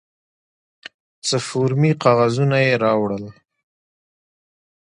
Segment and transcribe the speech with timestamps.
[1.27, 3.25] څه فورمې کاغذونه یې راوړل.